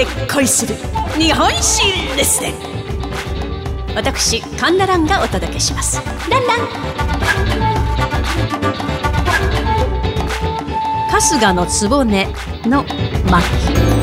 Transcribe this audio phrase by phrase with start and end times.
[0.00, 0.74] で恋する
[1.18, 1.82] 日本史
[2.16, 2.54] ですね。
[3.94, 6.00] 私神田蘭がお届けします。
[6.30, 6.58] ランラン。
[11.10, 12.06] 春日の局
[12.66, 12.84] の
[13.30, 13.99] 巻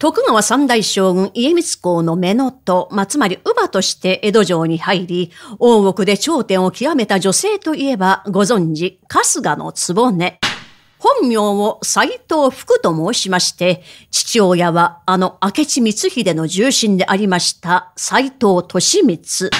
[0.00, 10.38] 徳川三代将軍家光公の目のと、まあ、つまり乳母として江戸城に入り、大奥で頂点を極めた女性といえばご存知、春日の局。
[10.98, 19.50] 本名を斎藤福と申しまして、父親はあの明智光秀の重臣でありました斎藤利光。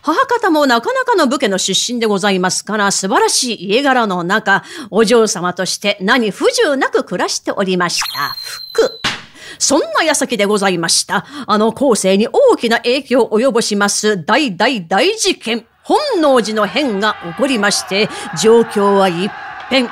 [0.00, 8.34] 母方もなかなかの武家の出身でございますから素晴らしい家柄の中、お嬢様として何不自由なく暮らしておりました
[8.72, 8.98] 福。
[9.60, 11.24] そんな矢先でございました。
[11.46, 18.08] あの後世に大きな影響を及ぼします大大大事件、本能寺の変が起こりまして、
[18.42, 19.30] 状況は一
[19.68, 19.88] 変。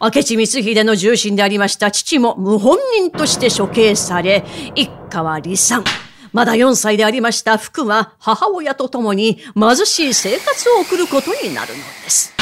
[0.00, 4.44] 明智光秀の重臣でありました父も謀反人として処刑され、
[4.74, 5.84] 一家は離散。
[6.32, 12.34] まだ4歳でありました福は母親と共に貧しい生活を送ることになるのです。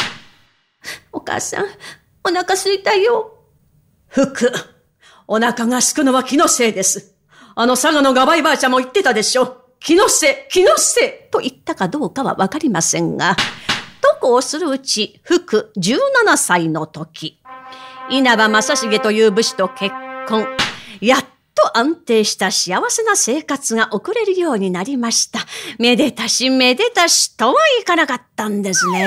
[1.13, 1.67] お母さん、
[2.25, 3.35] お腹すいたよ。
[4.09, 4.80] 福。
[5.33, 7.15] お腹がすくのは気のせいです。
[7.55, 9.59] あの佐賀のガバイばあちゃんも言ってたでしょ。
[9.79, 13.37] 気のせい、気のせいと言ったかどうかはわかりませんが、
[14.01, 17.41] とこをするうち、福17歳の時、
[18.11, 19.95] 稲葉正成という武士と結
[20.27, 20.49] 婚、
[21.01, 25.39] やっと安定した幸せな生活が送れるようになりました。
[25.79, 29.07] めでたしめでたしとはいかなかったんですね。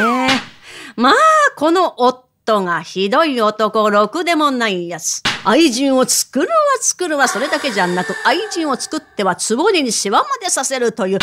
[0.95, 1.13] まあ、
[1.57, 5.22] この夫がひどい男、ろくでもないやつ。
[5.45, 11.19] 愛人を作るは作るはそれだけじゃなく、愛人を作っては壺に世話までさせるという、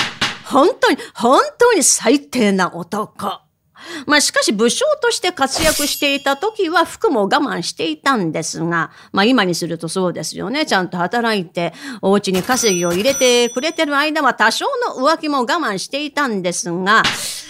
[0.46, 3.40] 本当に、本当に最低な男。
[4.06, 10.66] まあしかし武将として活躍していた時は服も我慢していたんですが、まあ今にするとそうですよね。
[10.66, 17.02] ちゃんと働いて、お家に稼ぎを入れてくれてる間は多少の浮気も我慢していたんですが、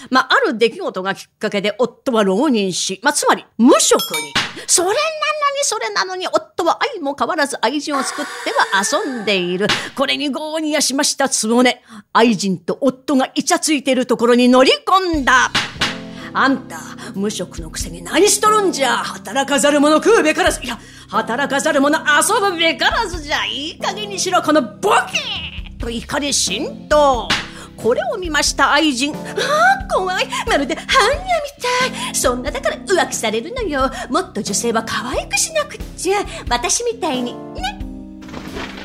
[0.09, 4.33] まあある出来事がきっかけで夫は浪人し、まあつまり無職に。
[4.67, 4.99] それなのに
[5.63, 9.67] それなのに夫は愛も変わらず愛人を作っては遊んでいる。
[9.97, 11.83] これに豪にやしましたつぼね。
[12.13, 15.51] 愛人と夫がイチャついてるところに乗り込んだ。
[16.33, 16.79] あんた、
[17.17, 18.99] 無職のくせに何しとるんじゃ？
[18.99, 20.63] 働かざる者食うべからず。
[20.63, 20.79] いや、
[21.09, 23.45] 働かざる者遊ぶべからずじゃ。
[23.47, 27.27] いい加減にしろ、このボケと怒り浸透。
[27.83, 29.15] これを見ました愛人。
[29.15, 30.29] ああ、怖い。
[30.47, 32.15] まるで般若みたい。
[32.15, 33.91] そんなだから浮気されるのよ。
[34.11, 36.19] もっと女性は可愛くしなくっちゃ。
[36.49, 37.35] 私みたいに。
[37.55, 37.81] ね。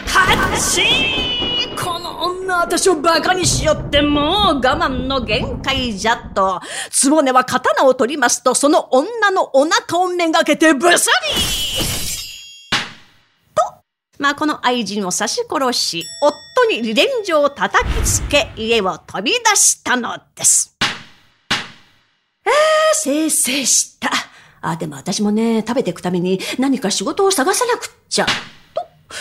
[0.08, 4.26] はっしーこの女私を馬鹿にしよってもう
[4.56, 6.62] 我慢の限界じゃと。
[6.90, 11.42] つぼねは刀を取りますと、その女のお腹をめがけてブスリ
[13.54, 13.62] と、
[14.20, 20.76] まあこの愛人を刺し殺し、夫に離恋状を叩きつけ、家を飛び出したのです。
[22.46, 22.52] えー、
[22.94, 24.09] せいせいした。
[24.62, 28.26] あ、でも私もね、食べていくために何か仕事を探さなくっちゃ。
[28.26, 28.31] と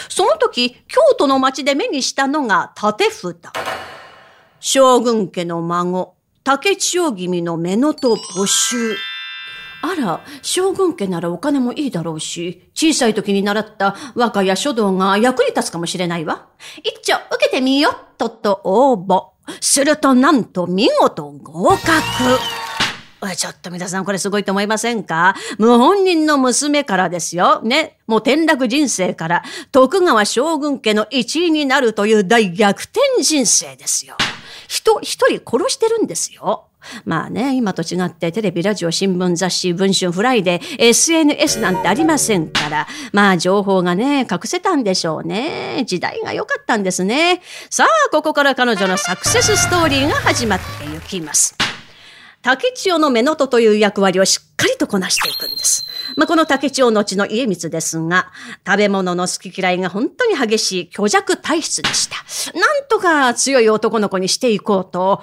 [0.09, 3.37] その時、京都の町で目にしたのが縦札。
[4.61, 8.97] 将軍家の孫、竹千代君の目のと募集。
[9.83, 16.47] あら、将軍家ならお金もいいだろうし、小さい時に習った和歌や書道が役に立つかもしれないわ。
[16.83, 19.35] 一丁受けてみよっとと応募。
[19.61, 21.83] するとなんと見事合格。
[23.37, 25.35] ちょっと皆さんこれすごいと思いませんか？
[25.57, 27.63] 謀反人の娘からですよ。
[27.63, 27.99] ね。
[28.07, 29.43] もう転落人生から
[29.73, 34.17] 徳川将軍家の一位になるという大逆転人生ですよ。
[34.69, 36.67] 人一人殺してるんですよ。
[37.05, 45.85] まあね、今と違ってテレビ、ラジオ、新聞、雑誌、文春、フライデー、SNS なんてありませんから、まあ情報がね、隠せたんでしょうね。
[45.87, 47.41] 時代が良かったんですね。
[47.71, 51.64] さあ、ここから彼女のサクセスストーリーが始まっていきます。
[52.45, 55.87] 竹千代の目のとという役割をしっかりとこなしていくんです。
[56.15, 58.31] まあ、この竹千代のちの家光ですが、
[58.67, 62.17] 食べ物の好き嫌いが本当に激しい虚弱体質でした。
[62.59, 65.23] なんとか強い男の子にしていこうと、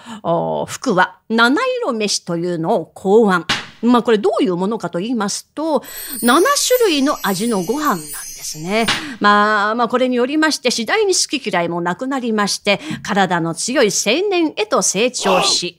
[0.68, 3.46] 服は七色飯というのを考案。
[3.84, 5.84] まあこれどういうものかと言いますと、
[6.24, 6.42] 7種
[6.90, 8.88] 類の味のご飯なんですね。
[9.20, 15.78] まあ、まあこれによりまして次第に好き嫌いもなくなりまして、体の強い青年へと成長し、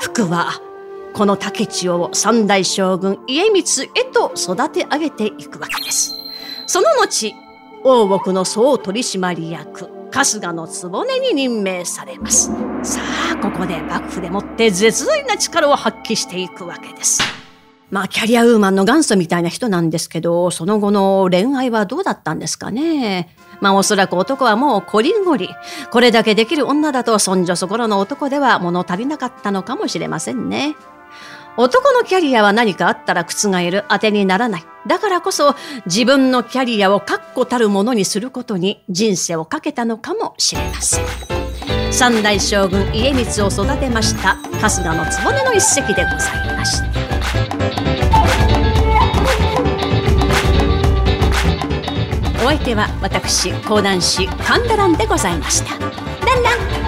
[0.00, 0.52] 福は
[1.12, 6.14] この竹千代を三代将軍家光へと育て上げていくわけです。
[6.66, 7.34] その後、
[7.84, 12.50] 大奥の総取締役、春日の局に任命されます。
[12.82, 13.00] さ
[13.34, 17.20] あ、ここで幕府でもって絶大な力を発揮していくわけです。
[17.92, 23.36] まあ、キャリアウーマンの元祖みたいな人なんですけど、その後の恋愛はどうだったんですかね。
[23.60, 25.50] まあ、おそらく男はもうこりんごり。
[25.90, 30.74] これだけできる女だと、そんじょそこらの男では物足りなかったのかもしれませんね。
[31.58, 34.64] 男のキャリアは何かあったら覆る当てにならない。
[34.86, 35.54] だからこそ
[35.84, 41.04] 自分のキャリアを確固たるものにすることに人生をかけたのかもしれません。
[41.92, 44.36] 三代将軍家光を育てました
[44.66, 47.01] 春日の局の一席でございました。
[52.44, 55.78] お相手は私講談師神田蘭でございました。
[55.78, 56.81] ランラン